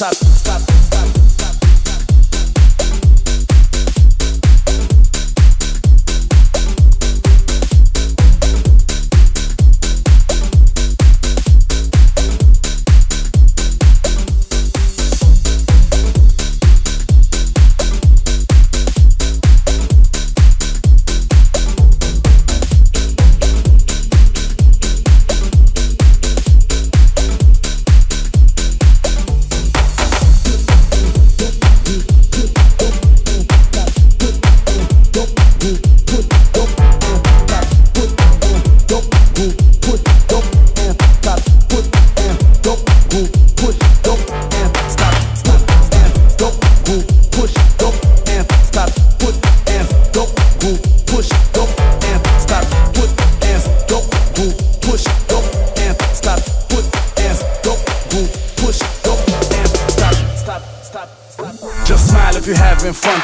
Stop. 0.00 0.39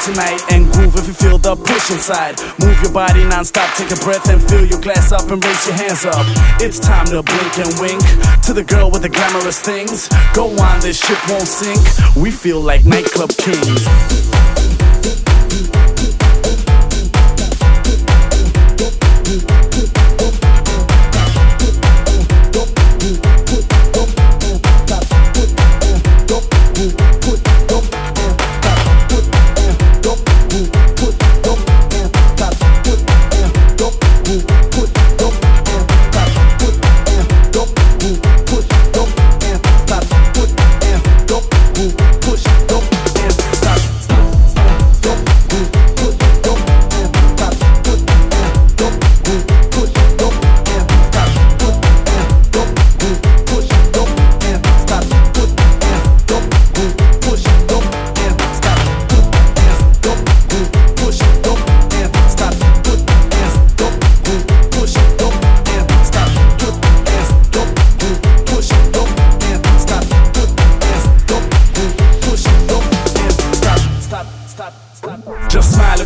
Tonight 0.07 0.41
and 0.51 0.71
groove 0.71 0.95
if 0.95 1.07
you 1.07 1.13
feel 1.13 1.37
the 1.37 1.55
push 1.55 1.91
inside. 1.91 2.39
Move 2.59 2.79
your 2.81 2.91
body 2.91 3.23
non-stop, 3.25 3.69
take 3.75 3.91
a 3.91 3.99
breath 4.03 4.29
and 4.29 4.41
fill 4.41 4.65
your 4.65 4.79
glass 4.79 5.11
up 5.11 5.29
and 5.31 5.43
raise 5.43 5.67
your 5.67 5.75
hands 5.75 6.05
up. 6.05 6.25
It's 6.61 6.79
time 6.79 7.05
to 7.07 7.21
blink 7.21 7.57
and 7.57 7.79
wink 7.79 8.01
to 8.43 8.53
the 8.53 8.63
girl 8.63 8.89
with 8.89 9.01
the 9.01 9.09
glamorous 9.09 9.59
things. 9.59 10.07
Go 10.33 10.47
on, 10.59 10.79
this 10.79 10.99
ship 10.99 11.19
won't 11.29 11.47
sink. 11.47 11.81
We 12.15 12.31
feel 12.31 12.61
like 12.61 12.85
nightclub 12.85 13.31
kings. 13.31 14.46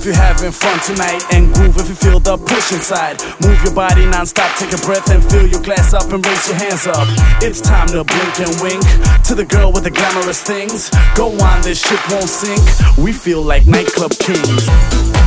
If 0.02 0.06
you're 0.06 0.16
having 0.16 0.52
fun 0.52 0.80
tonight 0.82 1.22
and 1.32 1.54
groove 1.54 1.78
if 1.78 1.88
you 1.88 1.96
feel 1.96 2.20
the 2.20 2.38
push 2.38 2.72
inside. 2.72 3.22
Move 3.42 3.62
your 3.64 3.74
body 3.74 4.06
non-stop, 4.06 4.58
take 4.58 4.74
a 4.74 4.82
breath 4.86 5.10
and 5.10 5.24
fill 5.24 5.48
your 5.48 5.62
glass 5.62 5.94
up 5.94 6.12
and 6.12 6.26
raise 6.26 6.48
your 6.48 6.58
hands 6.58 6.88
up. 6.88 7.08
It's 7.42 7.62
time 7.62 7.88
to 7.90 8.04
blink 8.04 8.40
and 8.40 8.54
wink 8.62 8.82
to 9.26 9.36
the 9.36 9.46
girl 9.46 9.72
with 9.72 9.84
the 9.84 9.92
glamorous 9.92 10.42
things. 10.42 10.90
Go 11.16 11.32
on, 11.40 11.62
this 11.62 11.80
ship 11.80 12.00
won't 12.10 12.30
sink. 12.30 12.62
We 12.98 13.14
feel 13.14 13.42
like 13.42 13.68
nightclub 13.68 14.12
kings. 14.12 15.21